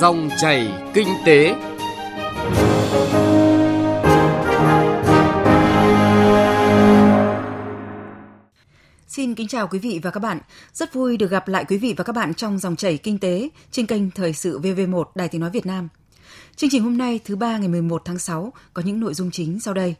[0.00, 1.54] Dòng chảy kinh tế.
[9.08, 10.38] Xin kính chào quý vị và các bạn.
[10.72, 13.48] Rất vui được gặp lại quý vị và các bạn trong dòng chảy kinh tế
[13.70, 15.88] trên kênh Thời sự VV1 Đài Tiếng nói Việt Nam.
[16.56, 19.60] Chương trình hôm nay thứ ba ngày 11 tháng 6 có những nội dung chính
[19.60, 19.94] sau đây.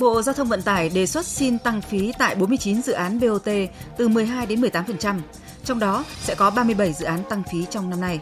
[0.00, 3.48] Bộ Giao thông Vận tải đề xuất xin tăng phí tại 49 dự án BOT
[3.96, 5.18] từ 12 đến 18%,
[5.64, 8.20] trong đó sẽ có 37 dự án tăng phí trong năm nay.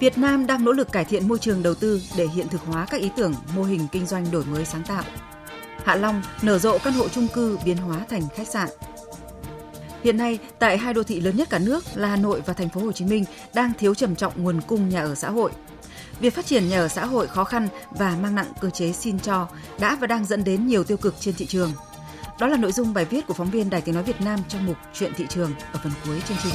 [0.00, 2.86] Việt Nam đang nỗ lực cải thiện môi trường đầu tư để hiện thực hóa
[2.90, 5.02] các ý tưởng mô hình kinh doanh đổi mới sáng tạo.
[5.84, 8.68] Hạ Long nở rộ căn hộ chung cư biến hóa thành khách sạn.
[10.04, 12.68] Hiện nay, tại hai đô thị lớn nhất cả nước là Hà Nội và thành
[12.68, 15.50] phố Hồ Chí Minh đang thiếu trầm trọng nguồn cung nhà ở xã hội.
[16.20, 19.18] Việc phát triển nhà ở xã hội khó khăn và mang nặng cơ chế xin
[19.18, 19.48] cho
[19.80, 21.72] đã và đang dẫn đến nhiều tiêu cực trên thị trường.
[22.40, 24.66] Đó là nội dung bài viết của phóng viên Đài Tiếng nói Việt Nam trong
[24.66, 26.54] mục Chuyện thị trường ở phần cuối chương trình.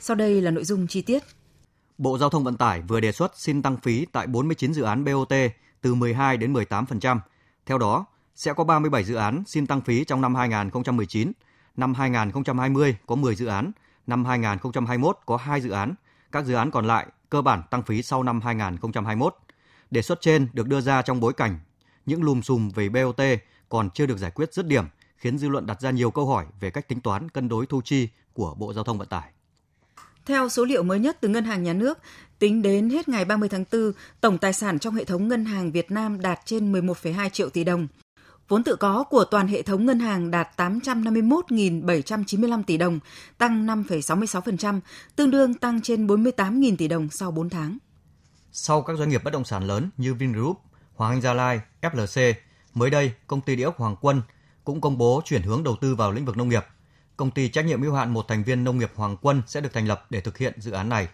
[0.00, 1.22] Sau đây là nội dung chi tiết.
[1.98, 5.04] Bộ Giao thông Vận tải vừa đề xuất xin tăng phí tại 49 dự án
[5.04, 5.32] BOT
[5.80, 7.18] từ 12 đến 18%.
[7.66, 11.32] Theo đó, sẽ có 37 dự án xin tăng phí trong năm 2019,
[11.76, 13.72] năm 2020 có 10 dự án,
[14.06, 15.94] năm 2021 có 2 dự án,
[16.32, 19.36] các dự án còn lại cơ bản tăng phí sau năm 2021.
[19.90, 21.58] Đề xuất trên được đưa ra trong bối cảnh
[22.06, 23.20] những lùm xùm về BOT
[23.68, 24.84] còn chưa được giải quyết dứt điểm,
[25.16, 27.80] khiến dư luận đặt ra nhiều câu hỏi về cách tính toán cân đối thu
[27.84, 29.30] chi của Bộ Giao thông Vận tải.
[30.26, 31.98] Theo số liệu mới nhất từ Ngân hàng Nhà nước,
[32.38, 35.72] tính đến hết ngày 30 tháng 4, tổng tài sản trong hệ thống ngân hàng
[35.72, 37.88] Việt Nam đạt trên 11,2 triệu tỷ đồng.
[38.48, 43.00] Vốn tự có của toàn hệ thống ngân hàng đạt 851.795 tỷ đồng,
[43.38, 44.80] tăng 5,66%,
[45.16, 47.78] tương đương tăng trên 48.000 tỷ đồng sau 4 tháng.
[48.52, 50.58] Sau các doanh nghiệp bất động sản lớn như Vingroup,
[50.94, 52.34] Hoàng Anh Gia Lai, FLC,
[52.74, 54.22] mới đây công ty địa ốc Hoàng Quân
[54.64, 56.64] cũng công bố chuyển hướng đầu tư vào lĩnh vực nông nghiệp–
[57.16, 59.72] công ty trách nhiệm hữu hạn một thành viên nông nghiệp Hoàng Quân sẽ được
[59.72, 61.08] thành lập để thực hiện dự án này.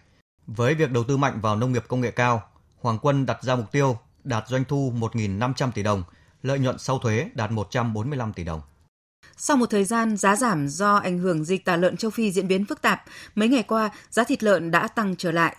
[0.47, 2.43] Với việc đầu tư mạnh vào nông nghiệp công nghệ cao,
[2.81, 6.03] Hoàng Quân đặt ra mục tiêu đạt doanh thu 1.500 tỷ đồng,
[6.43, 8.61] lợi nhuận sau thuế đạt 145 tỷ đồng.
[9.37, 12.49] Sau một thời gian giá giảm do ảnh hưởng dịch tả lợn châu Phi diễn
[12.49, 15.57] biến phức tạp, mấy ngày qua giá thịt lợn đã tăng trở lại.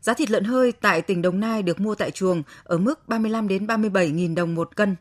[0.00, 3.48] Giá thịt lợn hơi tại tỉnh Đồng Nai được mua tại chuồng ở mức 35
[3.48, 4.96] đến 37 000 đồng một cân.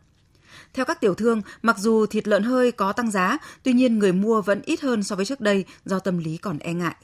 [0.74, 4.13] Theo các tiểu thương, mặc dù thịt lợn hơi có tăng giá, tuy nhiên người
[4.13, 6.96] mua vẫn ít hơn so với trước đây do tâm lý còn e ngại.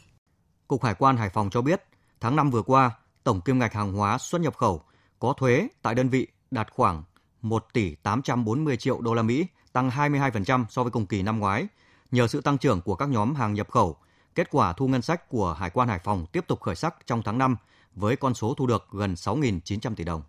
[0.68, 1.84] Cục Hải quan Hải Phòng cho biết,
[2.20, 2.92] tháng 5 vừa qua,
[3.24, 4.84] tổng kim ngạch hàng hóa xuất nhập khẩu
[5.20, 7.04] có thuế tại đơn vị đạt khoảng
[7.42, 11.68] 1 tỷ 840 triệu đô la Mỹ, tăng 22% so với cùng kỳ năm ngoái.
[12.12, 13.98] Nhờ sự tăng trưởng của các nhóm hàng nhập khẩu,
[14.36, 17.22] kết quả thu ngân sách của Hải quan Hải Phòng tiếp tục khởi sắc trong
[17.25, 17.56] tháng 5
[17.96, 20.22] với con số thu được gần 6.900 tỷ đồng.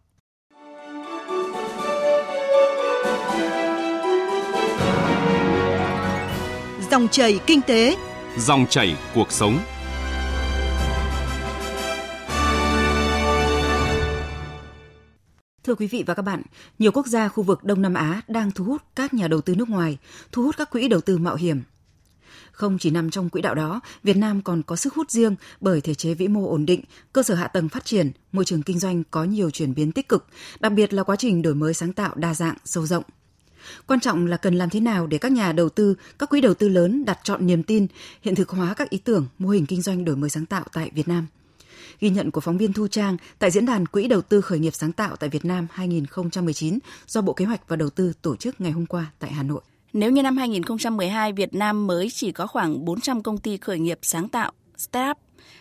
[6.91, 7.97] Dòng chảy kinh tế,
[8.39, 9.59] dòng chảy cuộc sống.
[15.65, 16.43] Thưa quý vị và các bạn,
[16.79, 19.55] nhiều quốc gia khu vực Đông Nam Á đang thu hút các nhà đầu tư
[19.55, 19.99] nước ngoài,
[20.33, 21.63] thu hút các quỹ đầu tư mạo hiểm.
[22.55, 25.81] Không chỉ nằm trong quỹ đạo đó, Việt Nam còn có sức hút riêng bởi
[25.81, 26.81] thể chế vĩ mô ổn định,
[27.13, 30.09] cơ sở hạ tầng phát triển, môi trường kinh doanh có nhiều chuyển biến tích
[30.09, 30.27] cực,
[30.61, 33.03] đặc biệt là quá trình đổi mới sáng tạo đa dạng, sâu rộng.
[33.87, 36.55] Quan trọng là cần làm thế nào để các nhà đầu tư, các quỹ đầu
[36.55, 37.87] tư lớn đặt chọn niềm tin,
[38.23, 40.91] hiện thực hóa các ý tưởng, mô hình kinh doanh đổi mới sáng tạo tại
[40.95, 41.27] Việt Nam.
[42.01, 44.75] Ghi nhận của phóng viên Thu Trang tại Diễn đàn Quỹ đầu tư khởi nghiệp
[44.75, 48.61] sáng tạo tại Việt Nam 2019 do Bộ Kế hoạch và Đầu tư tổ chức
[48.61, 49.61] ngày hôm qua tại Hà Nội.
[49.95, 53.99] Nếu như năm 2012 Việt Nam mới chỉ có khoảng 400 công ty khởi nghiệp
[54.03, 55.19] sáng tạo, startup,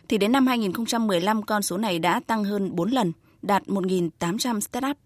[0.08, 3.12] thì đến năm 2015 con số này đã tăng hơn 4 lần,
[3.42, 4.98] đạt 1.800 startup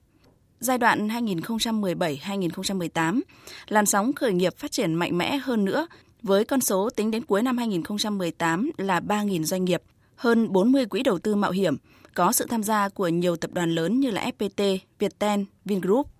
[0.60, 3.22] giai đoạn 2017-2018,
[3.68, 5.88] làn sóng khởi nghiệp phát triển mạnh mẽ hơn nữa
[6.22, 9.82] với con số tính đến cuối năm 2018 là 3.000 doanh nghiệp,
[10.16, 11.78] hơn 40 quỹ đầu tư mạo hiểm,
[12.14, 16.17] có sự tham gia của nhiều tập đoàn lớn như là FPT, Viettel, Vingroup.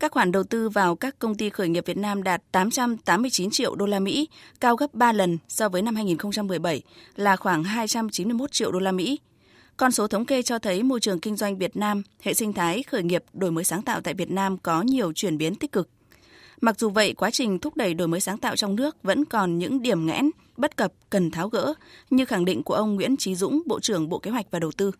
[0.00, 3.74] Các khoản đầu tư vào các công ty khởi nghiệp Việt Nam đạt 889 triệu
[3.74, 4.28] đô la Mỹ,
[4.60, 6.82] cao gấp 3 lần so với năm 2017
[7.16, 9.18] là khoảng 291 triệu đô la Mỹ,
[9.76, 12.82] con số thống kê cho thấy môi trường kinh doanh Việt Nam, hệ sinh thái
[12.82, 15.88] khởi nghiệp đổi mới sáng tạo tại Việt Nam có nhiều chuyển biến tích cực.
[16.60, 19.58] Mặc dù vậy, quá trình thúc đẩy đổi mới sáng tạo trong nước vẫn còn
[19.58, 21.74] những điểm nghẽn, bất cập cần tháo gỡ,
[22.10, 24.70] như khẳng định của ông Nguyễn Trí Dũng, Bộ trưởng Bộ Kế hoạch và Đầu
[24.76, 24.92] tư.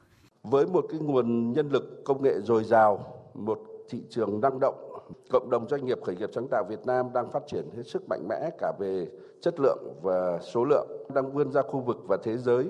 [0.43, 3.59] Với một cái nguồn nhân lực công nghệ dồi dào, một
[3.91, 4.90] thị trường năng động,
[5.31, 8.09] cộng đồng doanh nghiệp khởi nghiệp sáng tạo Việt Nam đang phát triển hết sức
[8.09, 9.07] mạnh mẽ cả về
[9.41, 12.67] chất lượng và số lượng, đang vươn ra khu vực và thế giới.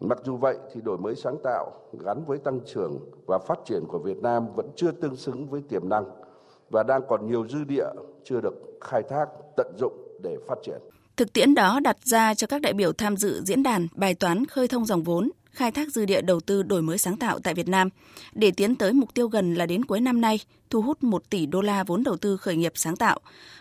[0.00, 1.72] Mặc dù vậy thì đổi mới sáng tạo
[2.04, 5.62] gắn với tăng trưởng và phát triển của Việt Nam vẫn chưa tương xứng với
[5.68, 6.04] tiềm năng
[6.70, 7.86] và đang còn nhiều dư địa
[8.24, 9.26] chưa được khai thác
[9.56, 9.92] tận dụng
[10.22, 10.78] để phát triển.
[11.16, 14.46] Thực tiễn đó đặt ra cho các đại biểu tham dự diễn đàn bài toán
[14.46, 17.54] khơi thông dòng vốn, khai thác dư địa đầu tư đổi mới sáng tạo tại
[17.54, 17.88] Việt Nam
[18.32, 20.40] để tiến tới mục tiêu gần là đến cuối năm nay
[20.70, 23.18] thu hút 1 tỷ đô la vốn đầu tư khởi nghiệp sáng tạo.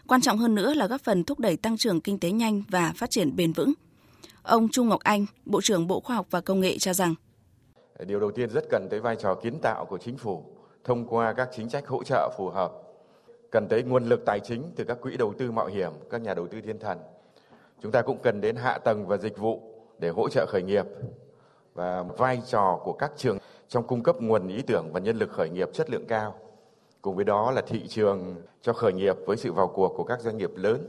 [0.07, 2.93] Quan trọng hơn nữa là góp phần thúc đẩy tăng trưởng kinh tế nhanh và
[2.95, 3.73] phát triển bền vững.
[4.43, 7.15] Ông Trung Ngọc Anh, Bộ trưởng Bộ Khoa học và Công nghệ cho rằng
[8.07, 10.45] Điều đầu tiên rất cần tới vai trò kiến tạo của chính phủ
[10.83, 12.71] thông qua các chính sách hỗ trợ phù hợp.
[13.51, 16.33] Cần tới nguồn lực tài chính từ các quỹ đầu tư mạo hiểm, các nhà
[16.33, 16.97] đầu tư thiên thần.
[17.83, 19.61] Chúng ta cũng cần đến hạ tầng và dịch vụ
[19.99, 20.85] để hỗ trợ khởi nghiệp
[21.73, 23.38] và vai trò của các trường
[23.68, 26.35] trong cung cấp nguồn ý tưởng và nhân lực khởi nghiệp chất lượng cao.
[27.01, 30.19] Cùng với đó là thị trường cho khởi nghiệp với sự vào cuộc của các
[30.19, 30.88] doanh nghiệp lớn.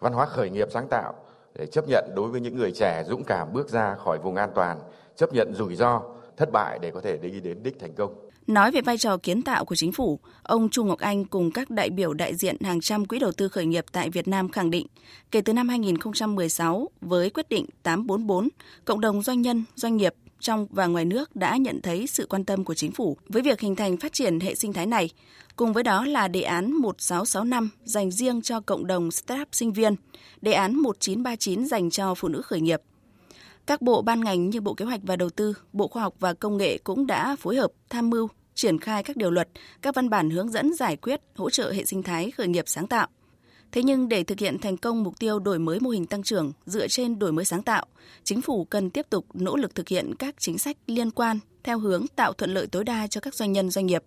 [0.00, 1.14] Văn hóa khởi nghiệp sáng tạo
[1.54, 4.50] để chấp nhận đối với những người trẻ dũng cảm bước ra khỏi vùng an
[4.54, 4.80] toàn,
[5.16, 6.02] chấp nhận rủi ro,
[6.36, 8.28] thất bại để có thể đi đến đích thành công.
[8.46, 11.70] Nói về vai trò kiến tạo của chính phủ, ông Trung Ngọc Anh cùng các
[11.70, 14.70] đại biểu đại diện hàng trăm quỹ đầu tư khởi nghiệp tại Việt Nam khẳng
[14.70, 14.86] định,
[15.30, 18.48] kể từ năm 2016 với quyết định 844,
[18.84, 22.44] cộng đồng doanh nhân, doanh nghiệp trong và ngoài nước đã nhận thấy sự quan
[22.44, 25.10] tâm của chính phủ với việc hình thành phát triển hệ sinh thái này.
[25.56, 29.94] Cùng với đó là đề án 1665 dành riêng cho cộng đồng startup sinh viên,
[30.40, 32.80] đề án 1939 dành cho phụ nữ khởi nghiệp.
[33.66, 36.34] Các bộ ban ngành như Bộ Kế hoạch và Đầu tư, Bộ Khoa học và
[36.34, 39.48] Công nghệ cũng đã phối hợp tham mưu triển khai các điều luật,
[39.82, 42.86] các văn bản hướng dẫn giải quyết hỗ trợ hệ sinh thái khởi nghiệp sáng
[42.86, 43.08] tạo.
[43.72, 46.52] Thế nhưng để thực hiện thành công mục tiêu đổi mới mô hình tăng trưởng
[46.66, 47.86] dựa trên đổi mới sáng tạo,
[48.24, 51.78] chính phủ cần tiếp tục nỗ lực thực hiện các chính sách liên quan theo
[51.78, 54.04] hướng tạo thuận lợi tối đa cho các doanh nhân doanh nghiệp.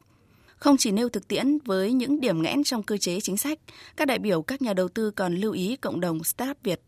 [0.58, 3.60] Không chỉ nêu thực tiễn với những điểm nghẽn trong cơ chế chính sách,
[3.98, 6.82] các đại biểu các nhà đầu tư còn lưu ý cộng đồng Startup Việt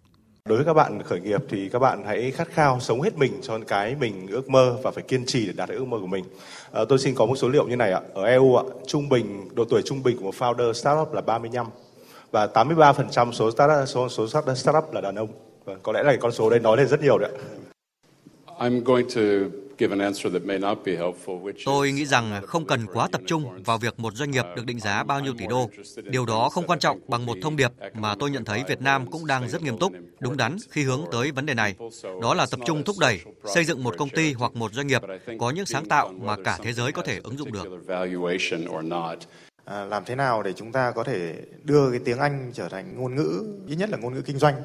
[0.48, 3.34] Đối với các bạn khởi nghiệp thì các bạn hãy khát khao sống hết mình
[3.42, 6.08] cho cái mình ước mơ và phải kiên trì để đạt được ước mơ của
[6.08, 6.26] mình.
[6.72, 8.02] À, tôi xin có một số liệu như này ạ.
[8.14, 11.68] Ở EU ạ, trung bình độ tuổi trung bình của một founder startup là 35
[12.32, 15.30] và 83% số startup số, số startup là đàn ông.
[15.66, 17.42] Và có lẽ là con số đấy nói lên rất nhiều đấy ạ.
[18.60, 19.22] I'm going to
[21.66, 24.80] Tôi nghĩ rằng không cần quá tập trung vào việc một doanh nghiệp được định
[24.80, 25.70] giá bao nhiêu tỷ đô.
[26.04, 29.12] Điều đó không quan trọng bằng một thông điệp mà tôi nhận thấy Việt Nam
[29.12, 31.76] cũng đang rất nghiêm túc, đúng đắn khi hướng tới vấn đề này.
[32.22, 33.20] Đó là tập trung thúc đẩy,
[33.56, 35.02] xây dựng một công ty hoặc một doanh nghiệp
[35.40, 37.68] có những sáng tạo mà cả thế giới có thể ứng dụng được.
[39.66, 42.98] À, làm thế nào để chúng ta có thể đưa cái tiếng Anh trở thành
[42.98, 44.56] ngôn ngữ ít nhất là ngôn ngữ kinh doanh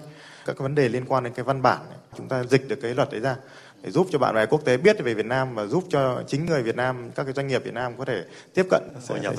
[0.47, 1.81] các cái vấn đề liên quan đến cái văn bản
[2.17, 3.37] chúng ta dịch được cái luật đấy ra
[3.83, 6.47] để giúp cho bạn bè quốc tế biết về Việt Nam và giúp cho chính
[6.47, 8.25] người Việt Nam, các cái doanh nghiệp Việt Nam có thể
[8.55, 9.35] tiếp cận hội nhập.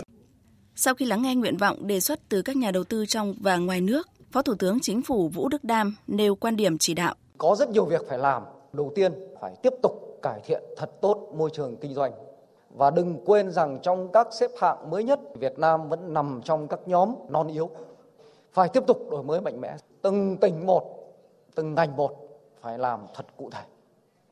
[0.75, 3.57] Sau khi lắng nghe nguyện vọng đề xuất từ các nhà đầu tư trong và
[3.57, 7.15] ngoài nước, Phó Thủ tướng Chính phủ Vũ Đức Đam nêu quan điểm chỉ đạo.
[7.37, 8.43] Có rất nhiều việc phải làm.
[8.73, 12.11] Đầu tiên phải tiếp tục cải thiện thật tốt môi trường kinh doanh.
[12.69, 16.67] Và đừng quên rằng trong các xếp hạng mới nhất, Việt Nam vẫn nằm trong
[16.67, 17.69] các nhóm non yếu.
[18.53, 19.75] Phải tiếp tục đổi mới mạnh mẽ.
[20.01, 21.13] Từng tỉnh một,
[21.55, 23.61] từng ngành một phải làm thật cụ thể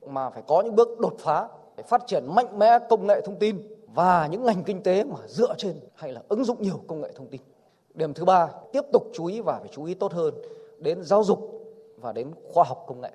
[0.06, 3.36] mà phải có những bước đột phá để phát triển mạnh mẽ công nghệ thông
[3.36, 3.58] tin
[3.94, 7.12] và những ngành kinh tế mà dựa trên hay là ứng dụng nhiều công nghệ
[7.16, 7.42] thông tin.
[7.94, 10.34] Điểm thứ ba, tiếp tục chú ý và phải chú ý tốt hơn
[10.78, 11.40] đến giáo dục
[11.98, 13.12] và đến khoa học công nghệ.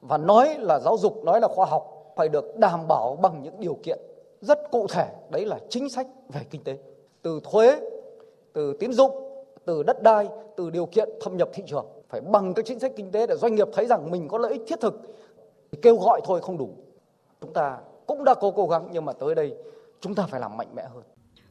[0.00, 3.60] Và nói là giáo dục, nói là khoa học phải được đảm bảo bằng những
[3.60, 3.98] điều kiện
[4.40, 6.78] rất cụ thể, đấy là chính sách về kinh tế.
[7.22, 7.80] Từ thuế,
[8.52, 9.12] từ tín dụng,
[9.64, 12.92] từ đất đai, từ điều kiện thâm nhập thị trường phải bằng các chính sách
[12.96, 14.94] kinh tế để doanh nghiệp thấy rằng mình có lợi ích thiết thực
[15.82, 16.76] kêu gọi thôi không đủ
[17.40, 19.54] chúng ta cũng đã có cố gắng nhưng mà tới đây
[20.00, 21.02] chúng ta phải làm mạnh mẽ hơn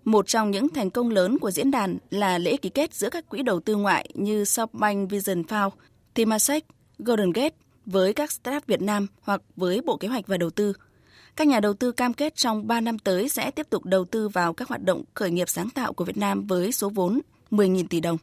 [0.03, 3.29] một trong những thành công lớn của diễn đàn là lễ ký kết giữa các
[3.29, 5.69] quỹ đầu tư ngoại như SoftBank Vision Fund,
[6.13, 6.65] Temasek,
[6.99, 10.73] Golden Gate với các startup Việt Nam hoặc với Bộ Kế hoạch và Đầu tư.
[11.35, 14.29] Các nhà đầu tư cam kết trong 3 năm tới sẽ tiếp tục đầu tư
[14.29, 17.19] vào các hoạt động khởi nghiệp sáng tạo của Việt Nam với số vốn
[17.51, 18.17] 10.000 tỷ đồng.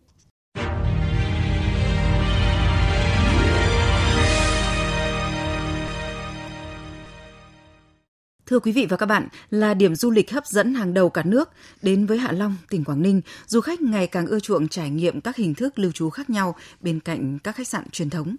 [8.46, 11.22] Thưa quý vị và các bạn, là điểm du lịch hấp dẫn hàng đầu cả
[11.22, 11.50] nước,
[11.82, 15.20] đến với Hạ Long, tỉnh Quảng Ninh, du khách ngày càng ưa chuộng trải nghiệm
[15.20, 18.36] các hình thức lưu trú khác nhau bên cạnh các khách sạn truyền thống.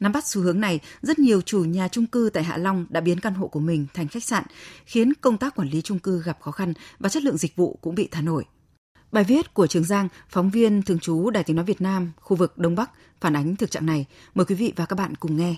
[0.00, 3.00] Nắm bắt xu hướng này, rất nhiều chủ nhà trung cư tại Hạ Long đã
[3.00, 4.44] biến căn hộ của mình thành khách sạn,
[4.86, 7.78] khiến công tác quản lý trung cư gặp khó khăn và chất lượng dịch vụ
[7.80, 8.44] cũng bị thả nổi.
[9.12, 12.36] Bài viết của Trường Giang, phóng viên thường trú Đài Tiếng Nói Việt Nam, khu
[12.36, 12.90] vực Đông Bắc,
[13.20, 14.06] phản ánh thực trạng này.
[14.34, 15.56] Mời quý vị và các bạn cùng nghe.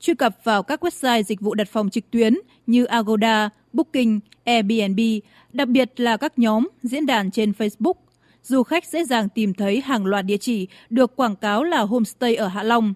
[0.00, 2.34] Truy cập vào các website dịch vụ đặt phòng trực tuyến
[2.66, 5.00] như Agoda, Booking, Airbnb,
[5.52, 7.94] đặc biệt là các nhóm, diễn đàn trên Facebook.
[8.42, 12.36] Du khách dễ dàng tìm thấy hàng loạt địa chỉ được quảng cáo là homestay
[12.36, 12.94] ở Hạ Long.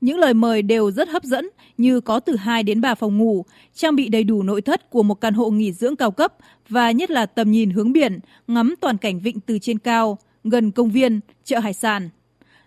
[0.00, 1.48] Những lời mời đều rất hấp dẫn
[1.78, 5.02] như có từ 2 đến 3 phòng ngủ, trang bị đầy đủ nội thất của
[5.02, 6.34] một căn hộ nghỉ dưỡng cao cấp
[6.68, 10.70] và nhất là tầm nhìn hướng biển, ngắm toàn cảnh vịnh từ trên cao, gần
[10.70, 12.10] công viên, chợ hải sản.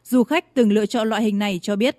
[0.03, 1.98] Du khách từng lựa chọn loại hình này cho biết.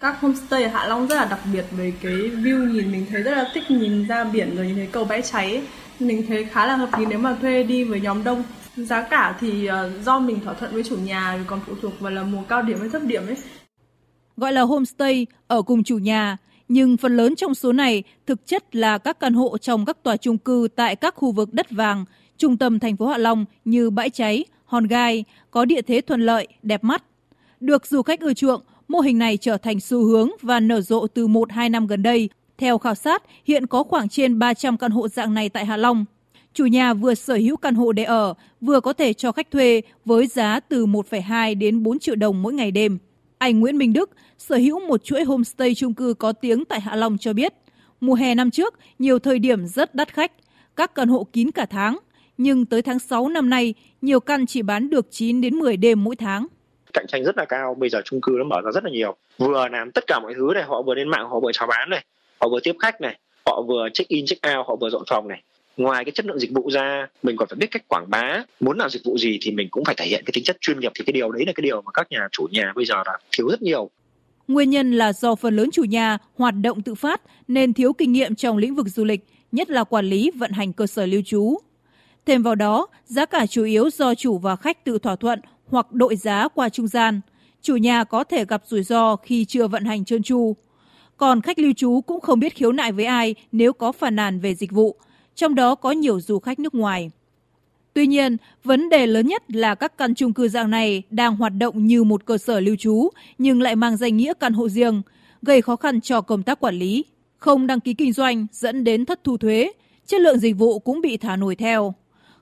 [0.00, 3.22] Các homestay ở Hạ Long rất là đặc biệt với cái view nhìn mình thấy
[3.22, 5.62] rất là thích nhìn ra biển rồi nhìn thấy cầu bãi cháy.
[6.00, 8.42] Mình thấy khá là hợp lý nếu mà thuê đi với nhóm đông.
[8.76, 12.12] Giá cả thì ờ, do mình thỏa thuận với chủ nhà còn phụ thuộc vào
[12.12, 13.36] là mùa cao điểm hay thấp điểm ấy.
[14.36, 16.36] Gọi là homestay ở cùng chủ nhà,
[16.68, 20.16] nhưng phần lớn trong số này thực chất là các căn hộ trong các tòa
[20.16, 22.04] chung cư tại các khu vực đất vàng,
[22.38, 26.20] trung tâm thành phố Hạ Long như Bãi Cháy, Hòn Gai, có địa thế thuận
[26.20, 27.02] lợi, đẹp mắt.
[27.60, 31.06] Được du khách ưa chuộng, mô hình này trở thành xu hướng và nở rộ
[31.06, 32.28] từ 1-2 năm gần đây.
[32.58, 36.04] Theo khảo sát, hiện có khoảng trên 300 căn hộ dạng này tại Hạ Long.
[36.54, 39.82] Chủ nhà vừa sở hữu căn hộ để ở, vừa có thể cho khách thuê
[40.04, 42.98] với giá từ 1,2 đến 4 triệu đồng mỗi ngày đêm.
[43.38, 46.96] Anh Nguyễn Minh Đức, sở hữu một chuỗi homestay chung cư có tiếng tại Hạ
[46.96, 47.54] Long cho biết,
[48.00, 50.32] mùa hè năm trước, nhiều thời điểm rất đắt khách,
[50.76, 51.98] các căn hộ kín cả tháng,
[52.38, 56.04] nhưng tới tháng 6 năm nay, nhiều căn chỉ bán được 9 đến 10 đêm
[56.04, 56.46] mỗi tháng.
[56.96, 59.16] Cạnh tranh rất là cao, bây giờ chung cư nó mở ra rất là nhiều.
[59.38, 61.90] Vừa làm tất cả mọi thứ này, họ vừa lên mạng, họ vừa chào bán
[61.90, 62.04] này,
[62.40, 65.28] họ vừa tiếp khách này, họ vừa check in, check out, họ vừa dọn phòng
[65.28, 65.42] này.
[65.76, 68.42] Ngoài cái chất lượng dịch vụ ra, mình còn phải biết cách quảng bá.
[68.60, 70.80] Muốn làm dịch vụ gì thì mình cũng phải thể hiện cái tính chất chuyên
[70.80, 72.94] nghiệp thì cái điều đấy là cái điều mà các nhà chủ nhà bây giờ
[73.06, 73.90] là thiếu rất nhiều.
[74.48, 78.12] Nguyên nhân là do phần lớn chủ nhà hoạt động tự phát nên thiếu kinh
[78.12, 79.20] nghiệm trong lĩnh vực du lịch,
[79.52, 81.58] nhất là quản lý vận hành cơ sở lưu trú.
[82.26, 85.92] Thêm vào đó, giá cả chủ yếu do chủ và khách tự thỏa thuận hoặc
[85.92, 87.20] đội giá qua trung gian.
[87.62, 90.56] Chủ nhà có thể gặp rủi ro khi chưa vận hành trơn tru.
[91.16, 94.40] Còn khách lưu trú cũng không biết khiếu nại với ai nếu có phàn nàn
[94.40, 94.96] về dịch vụ,
[95.34, 97.10] trong đó có nhiều du khách nước ngoài.
[97.94, 101.52] Tuy nhiên, vấn đề lớn nhất là các căn chung cư dạng này đang hoạt
[101.58, 103.08] động như một cơ sở lưu trú
[103.38, 105.02] nhưng lại mang danh nghĩa căn hộ riêng,
[105.42, 107.04] gây khó khăn cho công tác quản lý.
[107.38, 109.72] Không đăng ký kinh doanh dẫn đến thất thu thuế,
[110.06, 111.94] chất lượng dịch vụ cũng bị thả nổi theo.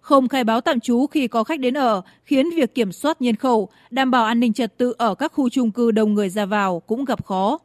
[0.05, 3.37] Không khai báo tạm trú khi có khách đến ở khiến việc kiểm soát nhân
[3.37, 6.47] khẩu, đảm bảo an ninh trật tự ở các khu chung cư đông người ra
[6.47, 7.59] vào cũng gặp khó.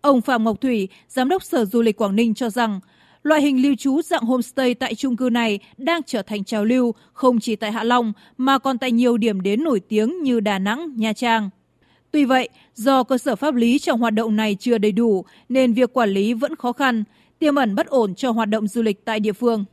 [0.00, 2.80] Ông Phạm Ngọc Thủy, Giám đốc Sở Du lịch Quảng Ninh cho rằng,
[3.22, 6.94] Loại hình lưu trú dạng homestay tại chung cư này đang trở thành trào lưu
[7.12, 10.58] không chỉ tại Hạ Long mà còn tại nhiều điểm đến nổi tiếng như Đà
[10.58, 11.50] Nẵng, Nha Trang.
[12.10, 15.72] Tuy vậy, do cơ sở pháp lý trong hoạt động này chưa đầy đủ nên
[15.72, 17.04] việc quản lý vẫn khó khăn,
[17.38, 19.64] tiềm ẩn bất ổn cho hoạt động du lịch tại địa phương.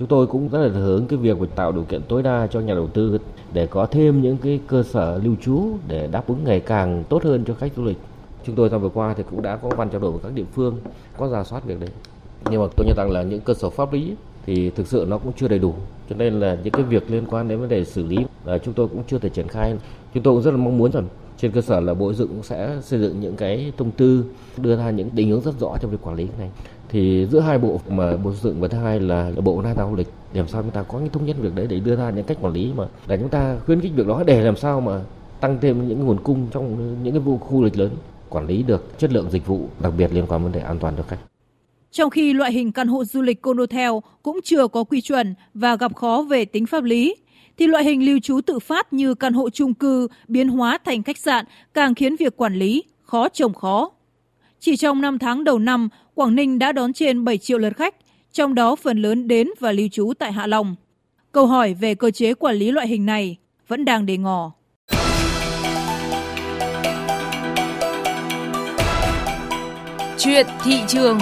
[0.00, 2.74] Chúng tôi cũng rất là hướng cái việc tạo điều kiện tối đa cho nhà
[2.74, 3.18] đầu tư
[3.52, 7.24] để có thêm những cái cơ sở lưu trú để đáp ứng ngày càng tốt
[7.24, 7.96] hơn cho khách du lịch.
[8.46, 10.44] Chúng tôi trong vừa qua thì cũng đã có văn trao đổi với các địa
[10.54, 10.76] phương,
[11.18, 11.88] có giả soát việc đấy.
[12.50, 14.14] Nhưng mà tôi nhận rằng là những cơ sở pháp lý
[14.46, 15.74] thì thực sự nó cũng chưa đầy đủ,
[16.10, 18.74] cho nên là những cái việc liên quan đến vấn đề xử lý là chúng
[18.74, 19.76] tôi cũng chưa thể triển khai.
[20.14, 22.42] Chúng tôi cũng rất là mong muốn rằng trên cơ sở là bộ dựng cũng
[22.42, 24.24] sẽ xây dựng những cái thông tư,
[24.56, 26.50] đưa ra những định hướng rất rõ trong việc quản lý này
[26.90, 29.86] thì giữa hai bộ mà bộ xây dựng và thứ hai là bộ văn hóa
[29.90, 32.10] du lịch làm sao chúng ta có những thống nhất việc đấy để đưa ra
[32.10, 34.80] những cách quản lý mà để chúng ta khuyến khích việc đó để làm sao
[34.80, 35.00] mà
[35.40, 37.90] tăng thêm những nguồn cung trong những cái khu lịch lớn
[38.28, 40.94] quản lý được chất lượng dịch vụ đặc biệt liên quan vấn đề an toàn
[40.96, 41.18] cho khách
[41.92, 43.92] trong khi loại hình căn hộ du lịch condotel
[44.22, 47.16] cũng chưa có quy chuẩn và gặp khó về tính pháp lý,
[47.58, 51.02] thì loại hình lưu trú tự phát như căn hộ chung cư biến hóa thành
[51.02, 51.44] khách sạn
[51.74, 53.90] càng khiến việc quản lý khó trồng khó.
[54.60, 57.94] Chỉ trong 5 tháng đầu năm, Quảng Ninh đã đón trên 7 triệu lượt khách,
[58.32, 60.76] trong đó phần lớn đến và lưu trú tại Hạ Long.
[61.32, 63.36] Câu hỏi về cơ chế quản lý loại hình này
[63.68, 64.52] vẫn đang đề ngò.
[70.18, 71.18] Chuyện thị trường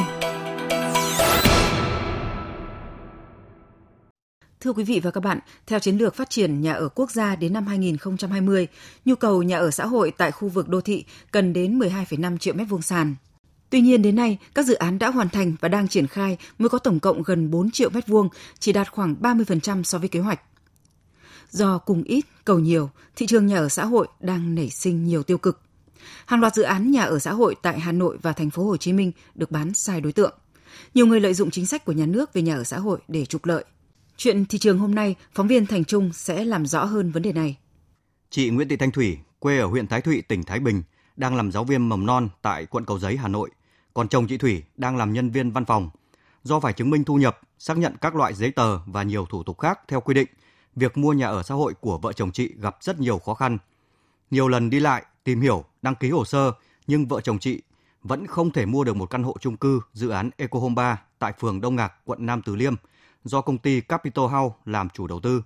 [4.60, 7.36] Thưa quý vị và các bạn, theo chiến lược phát triển nhà ở quốc gia
[7.36, 8.66] đến năm 2020,
[9.04, 12.54] nhu cầu nhà ở xã hội tại khu vực đô thị cần đến 12,5 triệu
[12.54, 13.14] mét vuông sàn.
[13.70, 16.68] Tuy nhiên đến nay, các dự án đã hoàn thành và đang triển khai mới
[16.68, 20.20] có tổng cộng gần 4 triệu mét vuông, chỉ đạt khoảng 30% so với kế
[20.20, 20.40] hoạch.
[21.50, 25.22] Do cùng ít, cầu nhiều, thị trường nhà ở xã hội đang nảy sinh nhiều
[25.22, 25.60] tiêu cực.
[26.26, 28.76] Hàng loạt dự án nhà ở xã hội tại Hà Nội và thành phố Hồ
[28.76, 30.38] Chí Minh được bán sai đối tượng.
[30.94, 33.26] Nhiều người lợi dụng chính sách của nhà nước về nhà ở xã hội để
[33.26, 33.64] trục lợi.
[34.16, 37.32] Chuyện thị trường hôm nay, phóng viên Thành Trung sẽ làm rõ hơn vấn đề
[37.32, 37.56] này.
[38.30, 40.82] Chị Nguyễn Thị Thanh Thủy, quê ở huyện Thái Thụy, tỉnh Thái Bình,
[41.16, 43.50] đang làm giáo viên mầm non tại quận Cầu Giấy, Hà Nội.
[43.98, 45.90] Còn chồng chị Thủy đang làm nhân viên văn phòng.
[46.42, 49.42] Do phải chứng minh thu nhập, xác nhận các loại giấy tờ và nhiều thủ
[49.42, 50.28] tục khác theo quy định,
[50.76, 53.58] việc mua nhà ở xã hội của vợ chồng chị gặp rất nhiều khó khăn.
[54.30, 56.52] Nhiều lần đi lại, tìm hiểu, đăng ký hồ sơ,
[56.86, 57.62] nhưng vợ chồng chị
[58.02, 61.02] vẫn không thể mua được một căn hộ chung cư dự án Eco Home 3
[61.18, 62.74] tại phường Đông Ngạc, quận Nam Từ Liêm–
[63.24, 65.42] do công ty Capital House làm chủ đầu tư.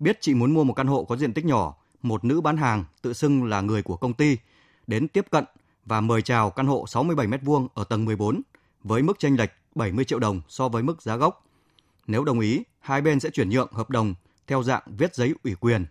[0.00, 2.84] Biết chị muốn mua một căn hộ có diện tích nhỏ, một nữ bán hàng
[3.02, 4.36] tự xưng là người của công ty
[4.86, 5.44] đến tiếp cận
[5.86, 8.42] và mời chào căn hộ 67 m2 ở tầng 14
[8.82, 11.46] với mức chênh lệch 70 triệu đồng so với mức giá gốc.
[12.06, 14.14] Nếu đồng ý, hai bên sẽ chuyển nhượng hợp đồng
[14.46, 15.86] theo dạng viết giấy ủy quyền.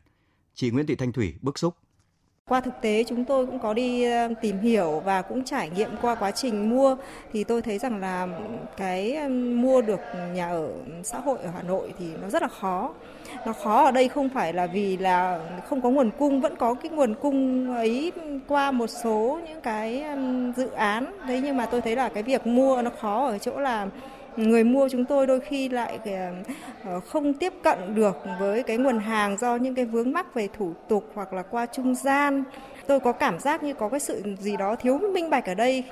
[0.53, 1.75] Chị Nguyễn Thị Thanh Thủy bức xúc.
[2.49, 5.89] Qua thực tế chúng tôi cũng có đi ờ, tìm hiểu và cũng trải nghiệm
[6.01, 6.95] qua quá trình mua
[7.33, 8.27] thì tôi thấy rằng là
[8.77, 9.99] cái mua được
[10.33, 10.69] nhà ở
[11.03, 12.93] xã hội ở Hà Nội thì nó rất là khó.
[13.45, 16.73] Nó khó ở đây không phải là vì là không có nguồn cung, vẫn có
[16.73, 18.11] cái nguồn cung ấy
[18.47, 20.05] qua một số những cái
[20.55, 21.05] dự án.
[21.27, 23.87] Đấy nhưng mà tôi thấy là cái việc mua nó khó ở chỗ là
[24.37, 26.33] người mua chúng tôi đôi khi lại ờ,
[26.83, 30.47] ờ, không tiếp cận được với cái nguồn hàng do những cái vướng mắc về
[30.57, 32.43] thủ tục hoặc là qua trung gian.
[32.87, 35.83] Tôi có cảm giác như có cái sự gì đó thiếu minh bạch ở đây.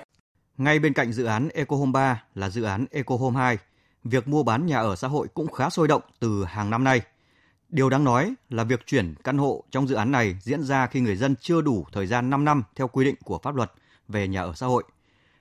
[0.58, 3.58] Ngay bên cạnh dự án Eco Home 3 là dự án Eco Home 2,
[4.04, 7.02] việc mua bán nhà ở xã hội cũng khá sôi động từ hàng năm nay.
[7.70, 11.00] Điều đáng nói là việc chuyển căn hộ trong dự án này diễn ra khi
[11.00, 13.72] người dân chưa đủ thời gian 5 năm theo quy định của pháp luật
[14.08, 14.84] về nhà ở xã hội.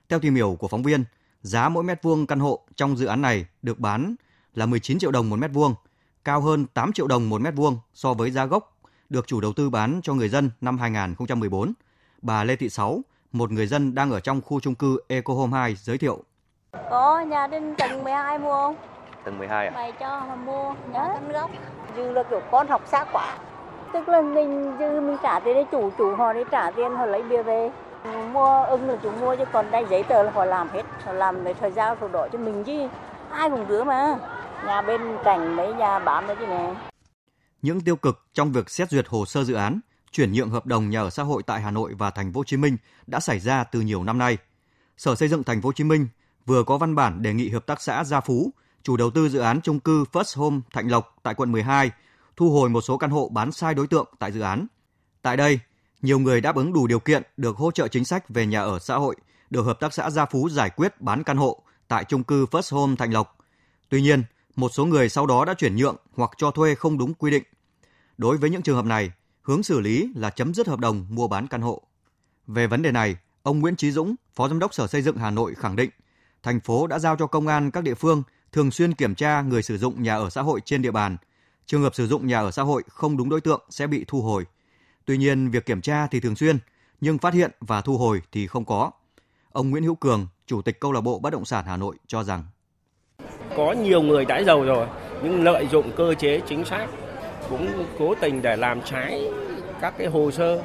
[0.09, 1.03] Theo tìm hiểu của phóng viên,
[1.43, 4.15] Giá mỗi mét vuông căn hộ trong dự án này được bán
[4.55, 5.75] là 19 triệu đồng một mét vuông,
[6.23, 8.77] cao hơn 8 triệu đồng một mét vuông so với giá gốc
[9.09, 11.73] được chủ đầu tư bán cho người dân năm 2014.
[12.21, 15.57] Bà Lê Thị Sáu, một người dân đang ở trong khu chung cư Eco Home
[15.57, 16.23] 2 giới thiệu.
[16.89, 18.75] Có nhà trên tầng 12 mua không?
[19.25, 19.71] Tầng 12 à?
[19.75, 21.51] Mày cho mà mua nhà căn gốc.
[21.95, 23.37] Dư là kiểu con học xa quả.
[23.93, 27.05] Tức là mình dư mình trả tiền để chủ chủ họ đi trả tiền họ
[27.05, 27.71] lấy bia về
[28.33, 31.13] mua ưng là chúng mua chứ còn đây giấy tờ là họ làm hết họ
[31.13, 32.87] làm để thời gian sổ đổi cho mình chứ
[33.31, 34.17] ai cũng rửa mà
[34.65, 36.75] nhà bên cạnh mấy nhà bán đấy chứ này
[37.61, 39.79] những tiêu cực trong việc xét duyệt hồ sơ dự án
[40.13, 42.43] chuyển nhượng hợp đồng nhà ở xã hội tại Hà Nội và Thành phố Hồ
[42.43, 44.37] Chí Minh đã xảy ra từ nhiều năm nay.
[44.97, 46.07] Sở Xây dựng Thành phố Hồ Chí Minh
[46.45, 48.51] vừa có văn bản đề nghị hợp tác xã Gia Phú,
[48.83, 51.91] chủ đầu tư dự án chung cư First Home Thạnh Lộc tại quận 12,
[52.35, 54.67] thu hồi một số căn hộ bán sai đối tượng tại dự án.
[55.21, 55.59] Tại đây,
[56.03, 58.79] nhiều người đáp ứng đủ điều kiện được hỗ trợ chính sách về nhà ở
[58.79, 59.15] xã hội,
[59.49, 62.75] được hợp tác xã Gia Phú giải quyết bán căn hộ tại chung cư First
[62.75, 63.37] Home Thành Lộc.
[63.89, 64.23] Tuy nhiên,
[64.55, 67.43] một số người sau đó đã chuyển nhượng hoặc cho thuê không đúng quy định.
[68.17, 71.27] Đối với những trường hợp này, hướng xử lý là chấm dứt hợp đồng mua
[71.27, 71.81] bán căn hộ.
[72.47, 75.31] Về vấn đề này, ông Nguyễn Chí Dũng, Phó Giám đốc Sở Xây dựng Hà
[75.31, 75.89] Nội khẳng định,
[76.43, 79.63] thành phố đã giao cho công an các địa phương thường xuyên kiểm tra người
[79.63, 81.17] sử dụng nhà ở xã hội trên địa bàn.
[81.65, 84.21] Trường hợp sử dụng nhà ở xã hội không đúng đối tượng sẽ bị thu
[84.21, 84.45] hồi.
[85.05, 86.57] Tuy nhiên, việc kiểm tra thì thường xuyên,
[87.01, 88.91] nhưng phát hiện và thu hồi thì không có.
[89.51, 92.23] Ông Nguyễn Hữu Cường, Chủ tịch Câu lạc bộ Bất động sản Hà Nội cho
[92.23, 92.43] rằng
[93.57, 94.87] có nhiều người đã giàu rồi
[95.23, 96.89] nhưng lợi dụng cơ chế chính sách
[97.49, 99.29] cũng cố tình để làm trái
[99.81, 100.61] các cái hồ sơ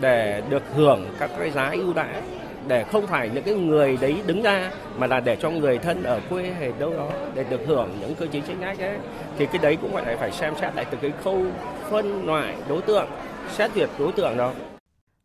[0.00, 2.22] để được hưởng các cái giá ưu đãi
[2.68, 6.02] để không phải những cái người đấy đứng ra mà là để cho người thân
[6.02, 8.98] ở quê hay đâu đó để được hưởng những cơ chế chính sách ấy
[9.38, 11.44] thì cái đấy cũng phải phải xem xét lại từ cái khâu
[11.90, 13.08] phân loại đối tượng
[13.50, 14.54] xét duyệt đối tượng đâu.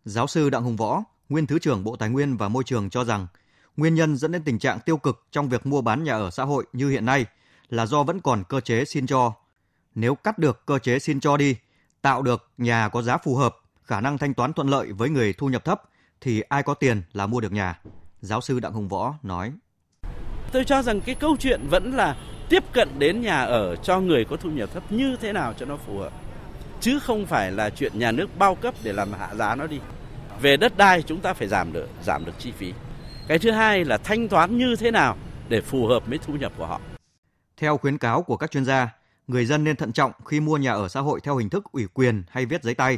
[0.06, 3.04] Giáo sư Đặng Hùng Võ, nguyên thứ trưởng Bộ Tài nguyên và Môi trường cho
[3.04, 3.28] rằng
[3.78, 6.44] nguyên nhân dẫn đến tình trạng tiêu cực trong việc mua bán nhà ở xã
[6.44, 7.26] hội như hiện nay
[7.70, 9.34] là do vẫn còn cơ chế xin cho.
[9.96, 11.56] Nếu cắt được cơ chế xin cho đi,
[12.02, 15.34] tạo được nhà có giá phù hợp, khả năng thanh toán thuận lợi với người
[15.34, 15.82] thu nhập thấp
[16.22, 17.80] thì ai có tiền là mua được nhà.
[18.22, 19.52] Giáo sư Đặng Hùng Võ nói.
[20.52, 22.18] Tôi cho rằng cái câu chuyện vẫn là
[22.50, 25.66] tiếp cận đến nhà ở cho người có thu nhập thấp như thế nào cho
[25.66, 26.14] nó phù hợp
[26.82, 29.80] chứ không phải là chuyện nhà nước bao cấp để làm hạ giá nó đi.
[30.42, 32.74] Về đất đai chúng ta phải giảm được giảm được chi phí.
[33.28, 35.18] Cái thứ hai là thanh toán như thế nào
[35.50, 36.82] để phù hợp với thu nhập của họ.
[37.58, 38.90] Theo khuyến cáo của các chuyên gia,
[39.28, 41.88] người dân nên thận trọng khi mua nhà ở xã hội theo hình thức ủy
[41.94, 42.98] quyền hay viết giấy tay.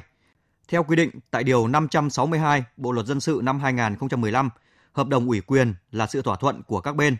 [0.67, 4.49] Theo quy định tại điều 562 Bộ luật dân sự năm 2015,
[4.93, 7.17] hợp đồng ủy quyền là sự thỏa thuận của các bên.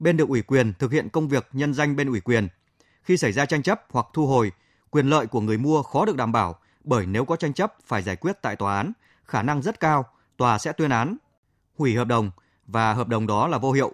[0.00, 2.48] Bên được ủy quyền thực hiện công việc nhân danh bên ủy quyền.
[3.02, 4.52] Khi xảy ra tranh chấp hoặc thu hồi
[4.94, 8.02] quyền lợi của người mua khó được đảm bảo bởi nếu có tranh chấp phải
[8.02, 8.92] giải quyết tại tòa án,
[9.24, 10.04] khả năng rất cao
[10.36, 11.16] tòa sẽ tuyên án
[11.78, 12.30] hủy hợp đồng
[12.66, 13.92] và hợp đồng đó là vô hiệu.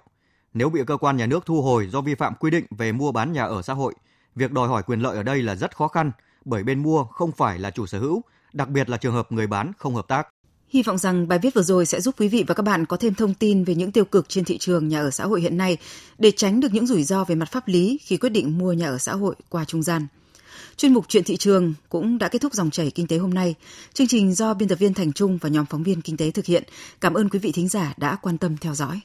[0.55, 3.13] Nếu bị cơ quan nhà nước thu hồi do vi phạm quy định về mua
[3.13, 3.95] bán nhà ở xã hội,
[4.35, 6.13] việc đòi hỏi quyền lợi ở đây là rất khó khăn
[6.45, 9.47] bởi bên mua không phải là chủ sở hữu, đặc biệt là trường hợp người
[9.47, 10.29] bán không hợp tác.
[10.69, 12.97] Hy vọng rằng bài viết vừa rồi sẽ giúp quý vị và các bạn có
[12.97, 15.57] thêm thông tin về những tiêu cực trên thị trường nhà ở xã hội hiện
[15.57, 15.77] nay
[16.19, 18.87] để tránh được những rủi ro về mặt pháp lý khi quyết định mua nhà
[18.87, 20.07] ở xã hội qua trung gian.
[20.81, 23.55] Chuyên mục Chuyện thị trường cũng đã kết thúc dòng chảy kinh tế hôm nay.
[23.95, 26.47] Chương trình do biên tập viên Thành Trung và nhóm phóng viên kinh tế thực
[26.47, 26.63] hiện.
[27.01, 29.01] Cảm ơn quý vị thính giả đã quan tâm theo dõi.